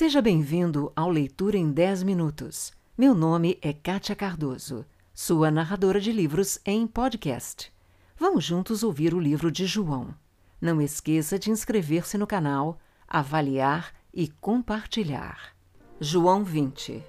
Seja 0.00 0.22
bem-vindo 0.22 0.90
ao 0.96 1.10
Leitura 1.10 1.58
em 1.58 1.70
10 1.70 2.04
Minutos. 2.04 2.72
Meu 2.96 3.14
nome 3.14 3.58
é 3.60 3.70
Kátia 3.70 4.16
Cardoso, 4.16 4.86
sua 5.12 5.50
narradora 5.50 6.00
de 6.00 6.10
livros 6.10 6.58
em 6.64 6.86
podcast. 6.86 7.70
Vamos 8.16 8.42
juntos 8.42 8.82
ouvir 8.82 9.12
o 9.12 9.20
livro 9.20 9.52
de 9.52 9.66
João. 9.66 10.14
Não 10.58 10.80
esqueça 10.80 11.38
de 11.38 11.50
inscrever-se 11.50 12.16
no 12.16 12.26
canal, 12.26 12.78
avaliar 13.06 13.92
e 14.10 14.26
compartilhar. 14.26 15.54
João 16.00 16.44
20 16.44 17.04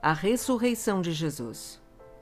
A 0.00 0.14
ressurreição 0.14 1.02
de 1.02 1.12
Jesus. 1.12 1.78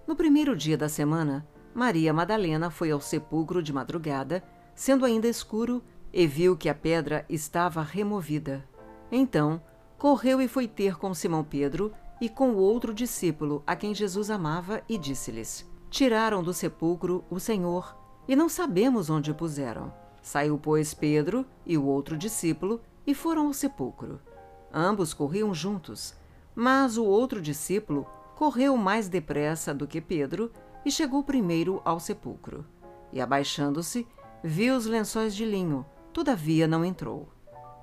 No 0.08 0.16
primeiro 0.16 0.56
dia 0.56 0.76
da 0.76 0.88
semana, 0.88 1.46
Maria 1.72 2.12
Madalena 2.12 2.68
foi 2.68 2.90
ao 2.90 3.00
sepulcro 3.00 3.62
de 3.62 3.72
madrugada, 3.72 4.42
sendo 4.74 5.04
ainda 5.04 5.28
escuro, 5.28 5.84
e 6.12 6.26
viu 6.26 6.56
que 6.56 6.68
a 6.68 6.74
pedra 6.74 7.24
estava 7.28 7.80
removida. 7.80 8.68
Então, 9.12 9.62
correu 10.04 10.42
e 10.42 10.46
foi 10.46 10.68
ter 10.68 10.98
com 10.98 11.14
Simão 11.14 11.42
Pedro 11.42 11.90
e 12.20 12.28
com 12.28 12.50
o 12.50 12.58
outro 12.58 12.92
discípulo 12.92 13.62
a 13.66 13.74
quem 13.74 13.94
Jesus 13.94 14.28
amava 14.28 14.82
e 14.86 14.98
disse-lhes: 14.98 15.66
Tiraram 15.88 16.42
do 16.42 16.52
sepulcro 16.52 17.24
o 17.30 17.40
Senhor 17.40 17.96
e 18.28 18.36
não 18.36 18.46
sabemos 18.46 19.08
onde 19.08 19.30
o 19.30 19.34
puseram. 19.34 19.90
Saiu, 20.20 20.58
pois, 20.58 20.92
Pedro 20.92 21.46
e 21.64 21.78
o 21.78 21.86
outro 21.86 22.18
discípulo 22.18 22.82
e 23.06 23.14
foram 23.14 23.46
ao 23.46 23.54
sepulcro. 23.54 24.20
Ambos 24.70 25.14
corriam 25.14 25.54
juntos, 25.54 26.14
mas 26.54 26.98
o 26.98 27.04
outro 27.06 27.40
discípulo 27.40 28.06
correu 28.36 28.76
mais 28.76 29.08
depressa 29.08 29.72
do 29.72 29.86
que 29.86 30.02
Pedro 30.02 30.52
e 30.84 30.90
chegou 30.90 31.24
primeiro 31.24 31.80
ao 31.82 31.98
sepulcro. 31.98 32.66
E 33.10 33.22
abaixando-se, 33.22 34.06
viu 34.42 34.76
os 34.76 34.84
lençóis 34.84 35.34
de 35.34 35.46
linho, 35.46 35.82
todavia 36.12 36.68
não 36.68 36.84
entrou. 36.84 37.30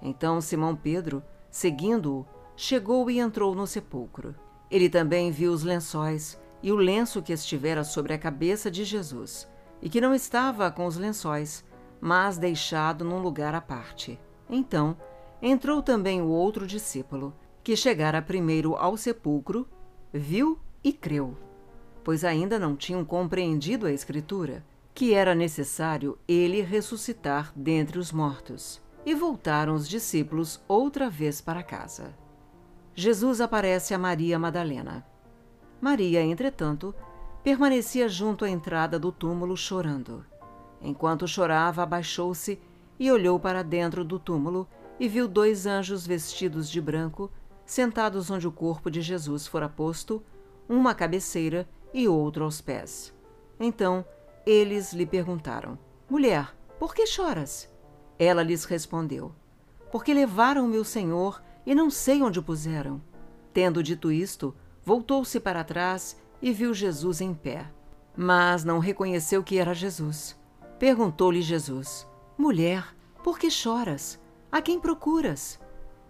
Então 0.03 0.39
Simão 0.39 0.75
Pedro, 0.75 1.23
seguindo-o, 1.51 2.25
chegou 2.55 3.11
e 3.11 3.19
entrou 3.19 3.53
no 3.53 3.67
sepulcro. 3.67 4.33
Ele 4.71 4.89
também 4.89 5.29
viu 5.29 5.51
os 5.51 5.63
lençóis 5.63 6.39
e 6.63 6.71
o 6.71 6.75
lenço 6.75 7.21
que 7.21 7.33
estivera 7.33 7.83
sobre 7.83 8.13
a 8.13 8.17
cabeça 8.17 8.71
de 8.71 8.85
Jesus, 8.85 9.47
e 9.81 9.89
que 9.89 9.99
não 9.99 10.15
estava 10.15 10.71
com 10.71 10.85
os 10.85 10.95
lençóis, 10.95 11.65
mas 11.99 12.37
deixado 12.37 13.03
num 13.03 13.19
lugar 13.19 13.53
à 13.53 13.61
parte. 13.61 14.19
Então 14.49 14.95
entrou 15.41 15.81
também 15.81 16.21
o 16.21 16.27
outro 16.27 16.65
discípulo, 16.65 17.33
que 17.63 17.75
chegara 17.75 18.21
primeiro 18.21 18.75
ao 18.75 18.95
sepulcro, 18.95 19.67
viu 20.13 20.59
e 20.83 20.93
creu, 20.93 21.37
pois 22.03 22.23
ainda 22.23 22.57
não 22.57 22.75
tinham 22.75 23.03
compreendido 23.03 23.85
a 23.85 23.91
Escritura, 23.91 24.63
que 24.93 25.13
era 25.13 25.33
necessário 25.33 26.17
ele 26.27 26.61
ressuscitar 26.61 27.51
dentre 27.55 27.97
os 27.97 28.11
mortos. 28.11 28.81
E 29.05 29.15
voltaram 29.15 29.73
os 29.73 29.87
discípulos 29.87 30.61
outra 30.67 31.09
vez 31.09 31.41
para 31.41 31.63
casa. 31.63 32.15
Jesus 32.93 33.41
aparece 33.41 33.93
a 33.93 33.97
Maria 33.97 34.37
Madalena. 34.37 35.05
Maria, 35.79 36.21
entretanto, 36.21 36.93
permanecia 37.43 38.07
junto 38.07 38.45
à 38.45 38.49
entrada 38.49 38.99
do 38.99 39.11
túmulo 39.11 39.57
chorando. 39.57 40.23
Enquanto 40.81 41.27
chorava, 41.27 41.81
abaixou-se 41.81 42.59
e 42.99 43.11
olhou 43.11 43.39
para 43.39 43.63
dentro 43.63 44.03
do 44.03 44.19
túmulo 44.19 44.67
e 44.99 45.07
viu 45.07 45.27
dois 45.27 45.65
anjos 45.65 46.05
vestidos 46.05 46.69
de 46.69 46.79
branco, 46.79 47.31
sentados 47.65 48.29
onde 48.29 48.47
o 48.47 48.51
corpo 48.51 48.91
de 48.91 49.01
Jesus 49.01 49.47
fora 49.47 49.67
posto, 49.67 50.21
uma 50.69 50.91
à 50.91 50.95
cabeceira 50.95 51.67
e 51.91 52.07
outro 52.07 52.43
aos 52.43 52.61
pés. 52.61 53.11
Então 53.59 54.05
eles 54.45 54.93
lhe 54.93 55.05
perguntaram: 55.05 55.79
Mulher, 56.09 56.55
por 56.77 56.93
que 56.93 57.07
choras? 57.07 57.70
Ela 58.21 58.43
lhes 58.43 58.65
respondeu: 58.65 59.33
Porque 59.91 60.13
levaram 60.13 60.67
meu 60.67 60.83
senhor 60.83 61.41
e 61.65 61.73
não 61.73 61.89
sei 61.89 62.21
onde 62.21 62.37
o 62.37 62.43
puseram. 62.43 63.01
Tendo 63.51 63.81
dito 63.81 64.11
isto, 64.11 64.55
voltou-se 64.85 65.39
para 65.39 65.63
trás 65.63 66.15
e 66.39 66.53
viu 66.53 66.71
Jesus 66.71 67.19
em 67.19 67.33
pé. 67.33 67.65
Mas 68.15 68.63
não 68.63 68.77
reconheceu 68.77 69.41
que 69.43 69.57
era 69.57 69.73
Jesus. 69.73 70.39
Perguntou-lhe 70.77 71.41
Jesus: 71.41 72.07
Mulher, 72.37 72.95
por 73.23 73.39
que 73.39 73.49
choras? 73.49 74.19
A 74.51 74.61
quem 74.61 74.79
procuras? 74.79 75.59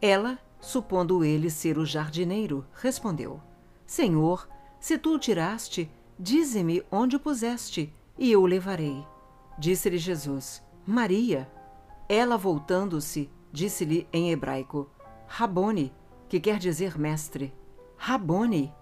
Ela, 0.02 0.38
supondo 0.60 1.24
ele 1.24 1.50
ser 1.50 1.78
o 1.78 1.86
jardineiro, 1.86 2.68
respondeu: 2.74 3.40
Senhor, 3.86 4.50
se 4.82 4.98
tu 4.98 5.16
o 5.16 5.20
tiraste, 5.20 5.90
dize-me 6.20 6.84
onde 6.92 7.16
o 7.16 7.22
puseste, 7.22 7.96
e 8.20 8.34
eu 8.34 8.42
o 8.42 8.46
levarei. 8.46 9.02
Disse-lhe 9.58 9.98
Jesus: 9.98 10.62
Maria. 10.86 11.50
Ela, 12.14 12.36
voltando-se, 12.38 13.30
disse-lhe 13.54 14.06
em 14.12 14.34
hebraico: 14.34 14.90
Rabone, 15.28 15.94
que 16.28 16.42
quer 16.42 16.60
dizer 16.60 17.00
mestre. 17.00 17.54
Rabone, 17.96 18.76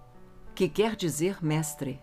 que 0.56 0.68
quer 0.68 0.96
dizer 0.96 1.38
mestre. 1.40 2.02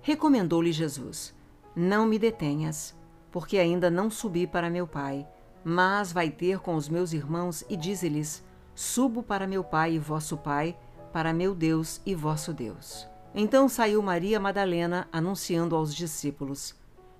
Recomendou-lhe 0.00 0.72
Jesus: 0.72 1.36
Não 1.76 2.06
me 2.06 2.18
detenhas, 2.18 2.98
porque 3.30 3.58
ainda 3.58 3.90
não 3.90 4.08
subi 4.08 4.46
para 4.46 4.70
meu 4.70 4.86
Pai, 4.86 5.28
mas 5.62 6.10
vai 6.10 6.30
ter 6.30 6.58
com 6.58 6.74
os 6.74 6.88
meus 6.88 7.12
irmãos 7.12 7.62
e 7.68 7.76
dize-lhes: 7.76 8.42
Subo 8.74 9.22
para 9.22 9.46
meu 9.46 9.62
Pai 9.62 9.92
e 9.92 9.98
vosso 9.98 10.38
Pai, 10.38 10.74
para 11.12 11.34
meu 11.34 11.54
Deus 11.54 12.00
e 12.06 12.14
vosso 12.14 12.54
Deus. 12.54 13.06
Então 13.34 13.68
saiu 13.68 14.00
Maria 14.00 14.40
Madalena 14.40 15.06
anunciando 15.12 15.76
aos 15.76 15.94
discípulos: 15.94 16.74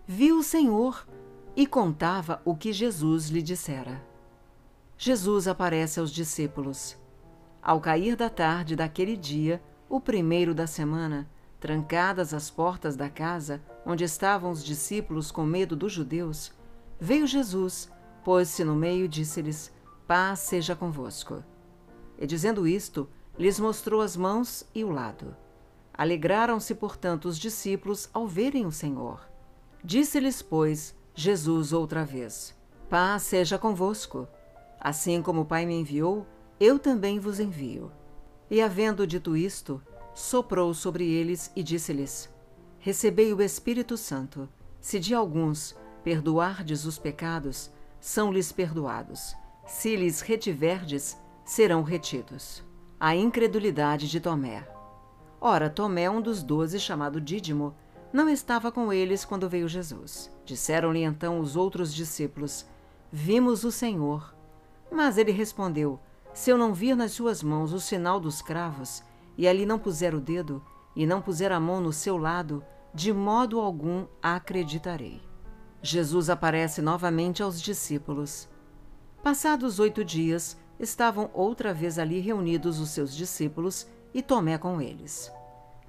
Viu 0.06 0.38
o 0.38 0.42
Senhor 0.42 1.06
e 1.54 1.66
contava 1.66 2.40
o 2.44 2.54
que 2.54 2.72
Jesus 2.72 3.28
lhe 3.28 3.42
dissera. 3.42 4.02
Jesus 4.96 5.48
aparece 5.48 6.00
aos 6.00 6.10
discípulos. 6.10 6.96
Ao 7.60 7.80
cair 7.80 8.16
da 8.16 8.30
tarde 8.30 8.74
daquele 8.74 9.16
dia, 9.16 9.62
o 9.88 10.00
primeiro 10.00 10.54
da 10.54 10.66
semana, 10.66 11.28
trancadas 11.60 12.32
as 12.32 12.50
portas 12.50 12.96
da 12.96 13.08
casa 13.08 13.62
onde 13.84 14.04
estavam 14.04 14.50
os 14.50 14.64
discípulos 14.64 15.30
com 15.30 15.44
medo 15.44 15.76
dos 15.76 15.92
judeus, 15.92 16.52
veio 16.98 17.26
Jesus, 17.26 17.90
pôs-se 18.24 18.64
no 18.64 18.74
meio 18.74 19.04
e 19.04 19.08
disse-lhes: 19.08 19.72
Paz 20.06 20.40
seja 20.40 20.74
convosco. 20.74 21.44
E 22.18 22.26
dizendo 22.26 22.66
isto, 22.66 23.08
lhes 23.38 23.58
mostrou 23.58 24.00
as 24.00 24.16
mãos 24.16 24.64
e 24.74 24.84
o 24.84 24.90
lado. 24.90 25.36
Alegraram-se, 25.92 26.74
portanto, 26.74 27.26
os 27.26 27.38
discípulos 27.38 28.08
ao 28.12 28.26
verem 28.26 28.66
o 28.66 28.72
Senhor. 28.72 29.20
Disse-lhes, 29.84 30.40
pois, 30.40 30.94
Jesus 31.14 31.72
outra 31.72 32.04
vez: 32.04 32.54
Paz 32.88 33.22
seja 33.22 33.58
convosco. 33.58 34.26
Assim 34.80 35.22
como 35.22 35.42
o 35.42 35.44
Pai 35.44 35.64
me 35.66 35.74
enviou, 35.74 36.26
eu 36.58 36.78
também 36.78 37.18
vos 37.18 37.38
envio. 37.38 37.92
E 38.50 38.60
havendo 38.60 39.06
dito 39.06 39.36
isto, 39.36 39.80
soprou 40.14 40.72
sobre 40.74 41.08
eles 41.08 41.52
e 41.54 41.62
disse-lhes: 41.62 42.28
Recebei 42.78 43.32
o 43.32 43.42
Espírito 43.42 43.96
Santo. 43.96 44.48
Se 44.80 44.98
de 44.98 45.14
alguns 45.14 45.76
perdoardes 46.02 46.84
os 46.84 46.98
pecados, 46.98 47.70
são-lhes 48.00 48.50
perdoados. 48.50 49.36
Se 49.66 49.94
lhes 49.94 50.20
retiverdes, 50.20 51.16
serão 51.44 51.82
retidos. 51.82 52.64
A 52.98 53.14
incredulidade 53.14 54.08
de 54.08 54.18
Tomé. 54.18 54.66
Ora, 55.40 55.68
Tomé, 55.68 56.08
um 56.08 56.20
dos 56.20 56.42
doze, 56.42 56.80
chamado 56.80 57.20
Dídimo, 57.20 57.74
não 58.12 58.28
estava 58.28 58.72
com 58.72 58.92
eles 58.92 59.24
quando 59.24 59.48
veio 59.48 59.68
Jesus. 59.68 60.31
Disseram-lhe 60.44 61.02
então 61.02 61.40
os 61.40 61.56
outros 61.56 61.94
discípulos: 61.94 62.66
Vimos 63.10 63.64
o 63.64 63.70
Senhor. 63.70 64.34
Mas 64.90 65.16
ele 65.16 65.32
respondeu: 65.32 66.00
Se 66.34 66.50
eu 66.50 66.58
não 66.58 66.74
vir 66.74 66.96
nas 66.96 67.12
suas 67.12 67.42
mãos 67.42 67.72
o 67.72 67.80
sinal 67.80 68.18
dos 68.18 68.42
cravos, 68.42 69.02
e 69.36 69.46
ali 69.46 69.64
não 69.64 69.78
puser 69.78 70.14
o 70.14 70.20
dedo, 70.20 70.62
e 70.94 71.06
não 71.06 71.22
puser 71.22 71.52
a 71.52 71.60
mão 71.60 71.80
no 71.80 71.92
seu 71.92 72.16
lado, 72.16 72.64
de 72.94 73.12
modo 73.12 73.60
algum 73.60 74.06
acreditarei. 74.22 75.20
Jesus 75.80 76.28
aparece 76.28 76.82
novamente 76.82 77.42
aos 77.42 77.60
discípulos. 77.60 78.48
Passados 79.22 79.78
oito 79.78 80.04
dias, 80.04 80.56
estavam 80.78 81.30
outra 81.32 81.72
vez 81.72 81.98
ali 81.98 82.20
reunidos 82.20 82.78
os 82.78 82.90
seus 82.90 83.14
discípulos 83.14 83.86
e 84.12 84.22
Tomé 84.22 84.58
com 84.58 84.80
eles. 84.80 85.32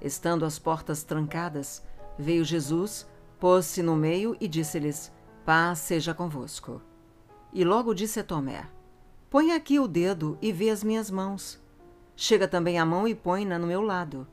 Estando 0.00 0.44
as 0.44 0.58
portas 0.58 1.02
trancadas, 1.02 1.82
veio 2.18 2.44
Jesus, 2.44 3.06
pôs-se 3.38 3.82
no 3.82 3.96
meio 3.96 4.36
e 4.40 4.48
disse-lhes: 4.48 5.12
Paz 5.44 5.78
seja 5.78 6.14
convosco. 6.14 6.80
E 7.52 7.64
logo 7.64 7.94
disse 7.94 8.20
a 8.20 8.24
Tomé: 8.24 8.68
Põe 9.30 9.52
aqui 9.52 9.78
o 9.78 9.88
dedo 9.88 10.38
e 10.40 10.52
vê 10.52 10.70
as 10.70 10.82
minhas 10.82 11.10
mãos. 11.10 11.62
Chega 12.16 12.46
também 12.46 12.78
a 12.78 12.84
mão 12.84 13.06
e 13.06 13.14
põe-na 13.14 13.58
no 13.58 13.66
meu 13.66 13.80
lado. 13.80 14.26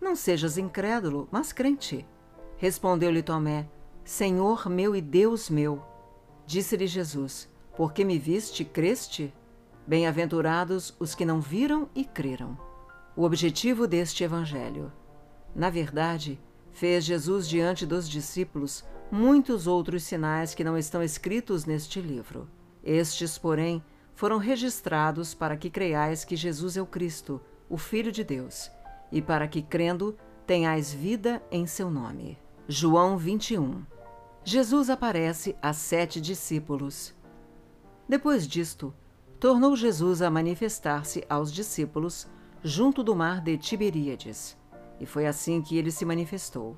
Não 0.00 0.14
sejas 0.14 0.58
incrédulo, 0.58 1.28
mas 1.30 1.52
crente. 1.52 2.06
Respondeu-lhe 2.56 3.22
Tomé: 3.22 3.68
Senhor 4.04 4.68
meu 4.68 4.94
e 4.94 5.00
Deus 5.00 5.48
meu. 5.50 5.82
Disse-lhe 6.46 6.86
Jesus: 6.86 7.48
Porque 7.76 8.04
me 8.04 8.18
viste, 8.18 8.64
creste? 8.64 9.32
Bem-aventurados 9.86 10.94
os 11.00 11.14
que 11.14 11.24
não 11.24 11.40
viram 11.40 11.88
e 11.94 12.04
creram 12.04 12.56
o 13.14 13.24
objetivo 13.24 13.86
deste 13.86 14.24
Evangelho. 14.24 14.92
Na 15.54 15.68
verdade, 15.68 16.40
fez 16.72 17.04
Jesus 17.04 17.48
diante 17.48 17.86
dos 17.86 18.08
discípulos 18.08 18.84
muitos 19.12 19.66
outros 19.66 20.04
sinais 20.04 20.54
que 20.54 20.64
não 20.64 20.76
estão 20.76 21.02
escritos 21.02 21.66
neste 21.66 22.00
livro. 22.00 22.48
Estes, 22.82 23.36
porém, 23.36 23.84
foram 24.14 24.38
registrados 24.38 25.34
para 25.34 25.56
que 25.56 25.68
creiais 25.68 26.24
que 26.24 26.34
Jesus 26.34 26.78
é 26.78 26.82
o 26.82 26.86
Cristo, 26.86 27.38
o 27.68 27.76
Filho 27.76 28.10
de 28.10 28.24
Deus, 28.24 28.70
e 29.10 29.20
para 29.20 29.46
que, 29.46 29.60
crendo, 29.60 30.16
tenhais 30.46 30.92
vida 30.92 31.42
em 31.50 31.66
seu 31.66 31.90
nome. 31.90 32.38
João 32.66 33.18
21 33.18 33.84
Jesus 34.44 34.88
aparece 34.88 35.54
a 35.60 35.72
sete 35.72 36.20
discípulos. 36.20 37.14
Depois 38.08 38.48
disto, 38.48 38.94
tornou 39.38 39.76
Jesus 39.76 40.22
a 40.22 40.30
manifestar-se 40.30 41.24
aos 41.28 41.52
discípulos 41.52 42.26
junto 42.62 43.02
do 43.02 43.14
mar 43.14 43.40
de 43.40 43.56
Tiberíades. 43.58 44.56
E 45.02 45.06
foi 45.06 45.26
assim 45.26 45.60
que 45.60 45.76
ele 45.76 45.90
se 45.90 46.04
manifestou. 46.04 46.76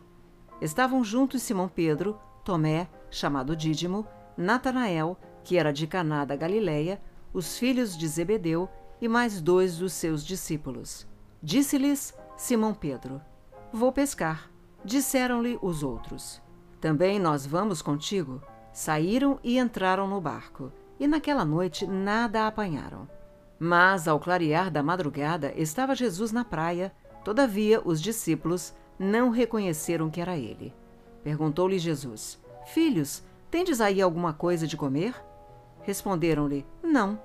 Estavam 0.59 1.05
juntos 1.05 1.43
Simão 1.43 1.69
Pedro, 1.69 2.19
Tomé, 2.43 2.89
chamado 3.11 3.55
Dídimo, 3.55 4.07
Natanael, 4.35 5.19
que 5.45 5.59
era 5.59 5.71
de 5.71 5.87
Caná 5.87 6.25
da 6.25 6.35
Galileia, 6.35 7.03
os 7.35 7.59
filhos 7.59 7.95
de 7.95 8.09
Zebedeu 8.09 8.67
e 8.99 9.07
mais 9.09 9.43
dois 9.43 9.77
dos 9.77 9.93
seus 9.93 10.25
discípulos. 10.25 11.07
Disse-lhes 11.43 12.15
Simão 12.35 12.73
Pedro: 12.73 13.21
Vou 13.71 13.93
pescar. 13.93 14.51
Disseram-lhe 14.83 15.59
os 15.61 15.83
outros: 15.83 16.41
Também 16.81 17.19
nós 17.19 17.45
vamos 17.45 17.83
contigo. 17.83 18.41
Saíram 18.73 19.39
e 19.45 19.59
entraram 19.59 20.09
no 20.09 20.19
barco, 20.19 20.73
e 20.99 21.07
naquela 21.07 21.45
noite 21.45 21.87
nada 21.87 22.47
apanharam. 22.47 23.07
Mas, 23.59 24.09
ao 24.09 24.19
clarear 24.19 24.71
da 24.71 24.83
madrugada, 24.83 25.53
estava 25.55 25.95
Jesus 25.95 26.33
na 26.33 26.43
praia, 26.45 26.91
todavia 27.25 27.81
os 27.85 28.01
discípulos 28.01 28.75
não 28.99 29.31
reconheceram 29.31 30.11
que 30.11 30.21
era 30.21 30.37
ele. 30.37 30.73
Perguntou-lhe 31.23 31.79
Jesus: 31.79 32.39
Filhos, 32.67 33.23
tendes 33.51 33.81
aí 33.81 34.01
alguma 34.01 34.33
coisa 34.33 34.67
de 34.67 34.77
comer? 34.77 35.15
Responderam-lhe: 35.83 36.65
Não. 36.83 37.21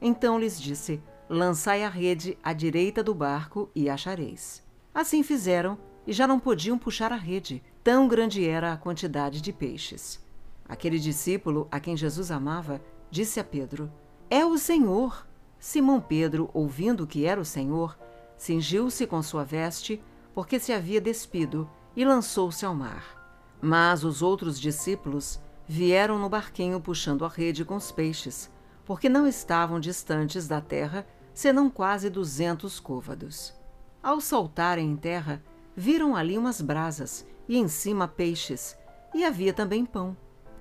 Então 0.00 0.38
lhes 0.38 0.60
disse: 0.60 1.00
Lançai 1.28 1.84
a 1.84 1.88
rede 1.88 2.36
à 2.42 2.52
direita 2.52 3.02
do 3.02 3.14
barco 3.14 3.70
e 3.74 3.88
achareis. 3.88 4.62
Assim 4.92 5.22
fizeram 5.22 5.78
e 6.06 6.12
já 6.12 6.26
não 6.26 6.38
podiam 6.38 6.76
puxar 6.76 7.12
a 7.12 7.16
rede, 7.16 7.62
tão 7.82 8.06
grande 8.06 8.46
era 8.46 8.72
a 8.72 8.76
quantidade 8.76 9.40
de 9.40 9.52
peixes. 9.52 10.22
Aquele 10.68 10.98
discípulo 10.98 11.66
a 11.70 11.80
quem 11.80 11.96
Jesus 11.96 12.30
amava 12.30 12.80
disse 13.10 13.38
a 13.40 13.44
Pedro: 13.44 13.90
É 14.28 14.44
o 14.44 14.58
Senhor. 14.58 15.26
Simão 15.58 15.98
Pedro, 15.98 16.50
ouvindo 16.52 17.06
que 17.06 17.24
era 17.24 17.40
o 17.40 17.44
Senhor, 17.44 17.96
cingiu-se 18.44 19.06
com 19.06 19.22
sua 19.22 19.42
veste, 19.42 20.02
porque 20.34 20.60
se 20.60 20.70
havia 20.70 21.00
despido, 21.00 21.66
e 21.96 22.04
lançou-se 22.04 22.66
ao 22.66 22.74
mar. 22.74 23.56
Mas 23.58 24.04
os 24.04 24.20
outros 24.20 24.60
discípulos 24.60 25.40
vieram 25.66 26.18
no 26.18 26.28
barquinho 26.28 26.78
puxando 26.78 27.24
a 27.24 27.28
rede 27.28 27.64
com 27.64 27.74
os 27.74 27.90
peixes, 27.90 28.50
porque 28.84 29.08
não 29.08 29.26
estavam 29.26 29.80
distantes 29.80 30.46
da 30.46 30.60
terra, 30.60 31.06
senão 31.32 31.70
quase 31.70 32.10
duzentos 32.10 32.78
côvados. 32.78 33.54
Ao 34.02 34.20
saltarem 34.20 34.90
em 34.90 34.96
terra, 34.96 35.42
viram 35.74 36.14
ali 36.14 36.36
umas 36.36 36.60
brasas 36.60 37.26
e 37.48 37.56
em 37.56 37.66
cima 37.66 38.06
peixes, 38.06 38.76
e 39.14 39.24
havia 39.24 39.54
também 39.54 39.86
pão. 39.86 40.14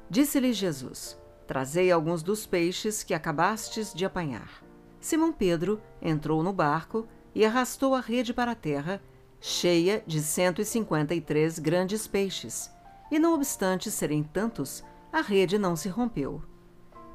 Disse-lhe 0.09 0.53
Jesus: 0.53 1.19
Trazei 1.45 1.91
alguns 1.91 2.23
dos 2.23 2.45
peixes 2.45 3.03
que 3.03 3.13
acabastes 3.13 3.93
de 3.93 4.05
apanhar. 4.05 4.63
Simão 5.01 5.33
Pedro 5.33 5.81
entrou 6.01 6.41
no 6.41 6.53
barco 6.53 7.05
e 7.35 7.45
arrastou 7.45 7.95
a 7.95 7.99
rede 7.99 8.33
para 8.33 8.51
a 8.51 8.55
terra, 8.55 9.01
cheia 9.39 10.03
de 10.05 10.21
cento 10.21 10.61
e 10.61 10.65
cinquenta 10.65 11.13
e 11.13 11.21
três 11.21 11.59
grandes 11.59 12.07
peixes. 12.07 12.71
E 13.11 13.19
não 13.19 13.33
obstante 13.33 13.91
serem 13.91 14.23
tantos, 14.23 14.83
a 15.11 15.21
rede 15.21 15.57
não 15.57 15.75
se 15.75 15.89
rompeu. 15.89 16.41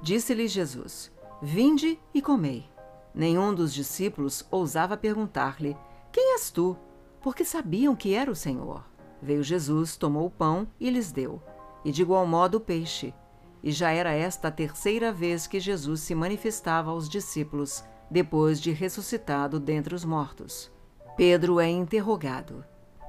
Disse-lhe 0.00 0.46
Jesus: 0.46 1.10
Vinde 1.42 1.98
e 2.12 2.22
comei. 2.22 2.68
Nenhum 3.14 3.54
dos 3.54 3.72
discípulos 3.72 4.46
ousava 4.50 4.96
perguntar-lhe: 4.96 5.76
Quem 6.12 6.34
és 6.34 6.50
tu? 6.50 6.76
Porque 7.20 7.44
sabiam 7.44 7.96
que 7.96 8.14
era 8.14 8.30
o 8.30 8.36
Senhor. 8.36 8.84
Veio 9.20 9.42
Jesus, 9.42 9.96
tomou 9.96 10.26
o 10.26 10.30
pão 10.30 10.68
e 10.78 10.88
lhes 10.90 11.10
deu, 11.10 11.42
e 11.84 11.90
de 11.90 12.02
igual 12.02 12.26
modo 12.26 12.58
o 12.58 12.60
peixe. 12.60 13.12
E 13.62 13.72
já 13.72 13.90
era 13.90 14.12
esta 14.12 14.48
a 14.48 14.52
terceira 14.52 15.12
vez 15.12 15.48
que 15.48 15.58
Jesus 15.58 16.00
se 16.00 16.14
manifestava 16.14 16.90
aos 16.90 17.08
discípulos, 17.08 17.82
depois 18.10 18.60
de 18.60 18.70
ressuscitado 18.72 19.60
dentre 19.60 19.94
os 19.94 20.04
mortos. 20.04 20.70
Pedro 21.16 21.58
é 21.60 21.68
interrogado. 21.68 22.64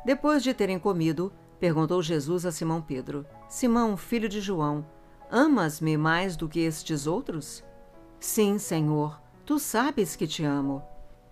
Depois 0.05 0.41
de 0.43 0.53
terem 0.53 0.79
comido, 0.79 1.31
perguntou 1.59 2.01
Jesus 2.01 2.45
a 2.45 2.51
Simão 2.51 2.81
Pedro: 2.81 3.25
Simão, 3.47 3.95
filho 3.95 4.27
de 4.27 4.41
João, 4.41 4.85
amas-me 5.31 5.97
mais 5.97 6.35
do 6.35 6.47
que 6.47 6.59
estes 6.59 7.05
outros? 7.07 7.63
Sim, 8.19 8.57
Senhor, 8.57 9.21
tu 9.45 9.59
sabes 9.59 10.15
que 10.15 10.27
te 10.27 10.43
amo. 10.43 10.81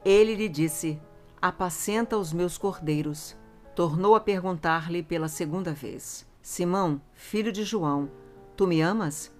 Ele 0.06 0.36
lhe 0.36 0.48
disse: 0.48 1.00
Apacenta 1.42 2.18
os 2.18 2.32
meus 2.32 2.58
cordeiros. 2.58 3.36
Tornou 3.76 4.16
a 4.16 4.20
perguntar-lhe 4.20 5.04
pela 5.04 5.28
segunda 5.28 5.74
vez: 5.74 6.26
Simão, 6.42 7.02
filho 7.14 7.52
de 7.52 7.64
João, 7.64 8.10
Tu 8.58 8.66
me 8.66 8.82
amas? 8.82 9.32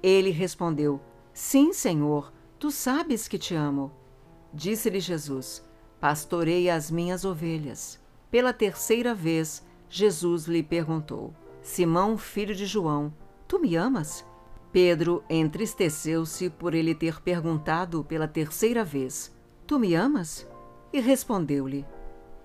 Ele 0.00 0.30
respondeu: 0.30 1.00
Sim, 1.34 1.72
Senhor, 1.72 2.32
tu 2.60 2.70
sabes 2.70 3.26
que 3.26 3.38
te 3.38 3.54
amo. 3.54 3.90
Disse-lhe 4.52 5.00
Jesus: 5.00 5.64
Pastorei 5.98 6.68
as 6.68 6.90
minhas 6.90 7.24
ovelhas. 7.24 7.98
Pela 8.30 8.52
terceira 8.52 9.14
vez, 9.14 9.66
Jesus 9.88 10.44
lhe 10.44 10.62
perguntou: 10.62 11.34
Simão, 11.62 12.18
filho 12.18 12.54
de 12.54 12.66
João, 12.66 13.12
tu 13.48 13.58
me 13.58 13.74
amas? 13.76 14.24
Pedro 14.70 15.24
entristeceu-se 15.28 16.50
por 16.50 16.74
ele 16.74 16.94
ter 16.94 17.20
perguntado 17.20 18.04
pela 18.04 18.28
terceira 18.28 18.84
vez: 18.84 19.34
Tu 19.66 19.78
me 19.78 19.94
amas? 19.94 20.46
E 20.92 21.00
respondeu-lhe: 21.00 21.86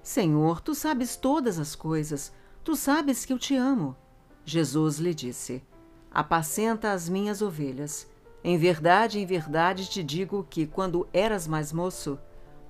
Senhor, 0.01 0.61
tu 0.61 0.73
sabes 0.73 1.17
todas 1.17 1.59
as 1.59 1.75
coisas, 1.75 2.33
tu 2.63 2.75
sabes 2.75 3.25
que 3.25 3.33
eu 3.33 3.37
te 3.37 3.55
amo. 3.55 3.95
Jesus 4.45 4.97
lhe 4.97 5.13
disse: 5.13 5.61
apacenta 6.15 6.93
as 6.93 7.09
minhas 7.09 7.41
ovelhas. 7.41 8.07
Em 8.47 8.59
verdade, 8.59 9.19
em 9.19 9.25
verdade 9.25 9.89
te 9.89 10.03
digo 10.03 10.45
que, 10.47 10.67
quando 10.67 11.07
eras 11.11 11.47
mais 11.47 11.73
moço, 11.73 12.19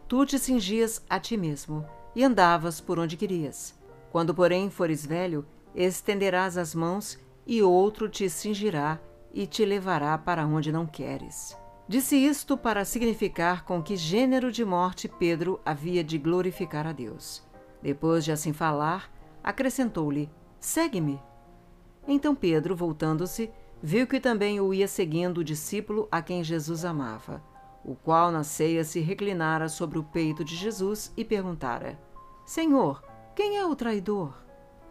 tu 0.07 0.25
te 0.25 0.39
cingias 0.39 1.03
a 1.09 1.19
ti 1.19 1.35
mesmo 1.35 1.85
e 2.15 2.23
andavas 2.23 2.79
por 2.79 2.97
onde 2.97 3.17
querias. 3.17 3.77
Quando, 4.09 4.33
porém, 4.33 4.69
fores 4.69 5.05
velho, 5.05 5.45
estenderás 5.75 6.57
as 6.57 6.73
mãos 6.73 7.19
e 7.45 7.61
outro 7.61 8.07
te 8.07 8.29
cingirá 8.29 9.01
e 9.33 9.45
te 9.45 9.65
levará 9.65 10.17
para 10.17 10.47
onde 10.47 10.71
não 10.71 10.85
queres. 10.85 11.57
Disse 11.89 12.15
isto 12.15 12.55
para 12.55 12.85
significar 12.85 13.65
com 13.65 13.83
que 13.83 13.97
gênero 13.97 14.53
de 14.53 14.63
morte 14.63 15.09
Pedro 15.09 15.59
havia 15.65 16.05
de 16.05 16.17
glorificar 16.17 16.87
a 16.87 16.93
Deus. 16.93 17.43
Depois 17.81 18.23
de 18.23 18.31
assim 18.31 18.53
falar, 18.53 19.11
acrescentou-lhe: 19.43 20.29
Segue-me. 20.57 21.21
Então 22.07 22.33
Pedro, 22.33 22.77
voltando-se, 22.77 23.51
viu 23.81 24.07
que 24.07 24.19
também 24.19 24.59
o 24.59 24.73
ia 24.73 24.87
seguindo 24.87 25.39
o 25.39 25.43
discípulo 25.43 26.07
a 26.11 26.21
quem 26.21 26.43
Jesus 26.43 26.85
amava, 26.85 27.43
o 27.83 27.95
qual 27.95 28.31
na 28.31 28.43
ceia 28.43 28.83
se 28.83 28.99
reclinara 28.99 29.69
sobre 29.69 29.99
o 29.99 30.03
peito 30.03 30.43
de 30.43 30.55
Jesus 30.55 31.13
e 31.15 31.23
perguntara: 31.23 31.99
Senhor, 32.45 33.03
quem 33.35 33.57
é 33.57 33.65
o 33.65 33.75
traidor? 33.75 34.33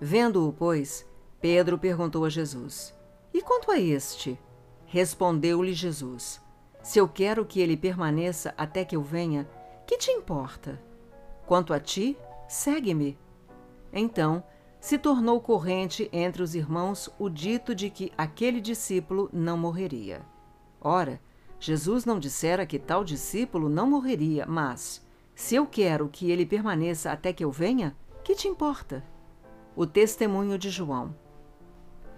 Vendo-o, 0.00 0.52
pois, 0.52 1.08
Pedro 1.40 1.78
perguntou 1.78 2.24
a 2.24 2.30
Jesus: 2.30 2.94
E 3.32 3.42
quanto 3.42 3.70
a 3.70 3.78
este? 3.78 4.38
Respondeu-lhe 4.86 5.72
Jesus: 5.72 6.40
Se 6.82 6.98
eu 6.98 7.08
quero 7.08 7.44
que 7.44 7.60
ele 7.60 7.76
permaneça 7.76 8.54
até 8.56 8.84
que 8.84 8.94
eu 8.94 9.02
venha, 9.02 9.48
que 9.86 9.98
te 9.98 10.10
importa? 10.10 10.80
Quanto 11.46 11.74
a 11.74 11.80
ti, 11.80 12.16
segue-me. 12.48 13.18
Então, 13.92 14.42
se 14.84 14.98
tornou 14.98 15.40
corrente 15.40 16.10
entre 16.12 16.42
os 16.42 16.54
irmãos 16.54 17.08
o 17.18 17.30
dito 17.30 17.74
de 17.74 17.88
que 17.88 18.12
aquele 18.18 18.60
discípulo 18.60 19.30
não 19.32 19.56
morreria. 19.56 20.20
Ora, 20.78 21.22
Jesus 21.58 22.04
não 22.04 22.18
dissera 22.18 22.66
que 22.66 22.78
tal 22.78 23.02
discípulo 23.02 23.70
não 23.70 23.88
morreria, 23.88 24.44
mas, 24.46 25.02
se 25.34 25.54
eu 25.54 25.66
quero 25.66 26.10
que 26.10 26.30
ele 26.30 26.44
permaneça 26.44 27.10
até 27.10 27.32
que 27.32 27.42
eu 27.42 27.50
venha, 27.50 27.96
que 28.22 28.34
te 28.34 28.46
importa? 28.46 29.02
O 29.74 29.86
testemunho 29.86 30.58
de 30.58 30.68
João. 30.68 31.16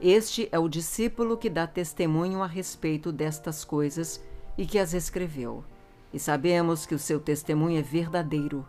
Este 0.00 0.48
é 0.50 0.58
o 0.58 0.68
discípulo 0.68 1.36
que 1.36 1.48
dá 1.48 1.68
testemunho 1.68 2.42
a 2.42 2.48
respeito 2.48 3.12
destas 3.12 3.64
coisas 3.64 4.20
e 4.58 4.66
que 4.66 4.80
as 4.80 4.92
escreveu. 4.92 5.64
E 6.12 6.18
sabemos 6.18 6.84
que 6.84 6.96
o 6.96 6.98
seu 6.98 7.20
testemunho 7.20 7.78
é 7.78 7.82
verdadeiro. 7.82 8.66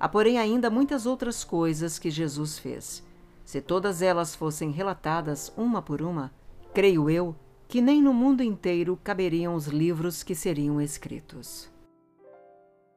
Há, 0.00 0.08
porém, 0.08 0.38
ainda 0.38 0.70
muitas 0.70 1.04
outras 1.04 1.44
coisas 1.44 1.98
que 1.98 2.10
Jesus 2.10 2.58
fez 2.58 3.04
se 3.44 3.60
todas 3.60 4.02
elas 4.02 4.34
fossem 4.34 4.70
relatadas 4.70 5.52
uma 5.56 5.82
por 5.82 6.00
uma, 6.02 6.32
creio 6.72 7.08
eu 7.10 7.36
que 7.68 7.80
nem 7.80 8.02
no 8.02 8.12
mundo 8.14 8.42
inteiro 8.42 8.98
caberiam 9.02 9.54
os 9.54 9.66
livros 9.66 10.22
que 10.22 10.34
seriam 10.34 10.80
escritos. 10.80 11.70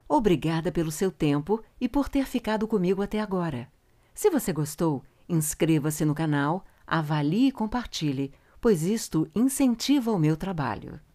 Obrigada 0.08 0.72
pelo 0.72 0.92
seu 0.92 1.12
tempo 1.12 1.62
e 1.82 1.90
por 1.90 2.08
ter 2.08 2.26
ficado 2.26 2.68
comigo 2.68 3.02
até 3.02 3.20
agora. 3.20 3.68
Se 4.14 4.30
você 4.30 4.54
gostou, 4.54 5.04
inscreva-se 5.28 6.06
no 6.06 6.16
canal, 6.16 6.66
avalie 6.86 7.50
e 7.50 7.52
compartilhe, 7.52 8.34
pois 8.62 8.84
isto 8.84 9.30
incentiva 9.36 10.12
o 10.12 10.20
meu 10.20 10.38
trabalho. 10.38 11.00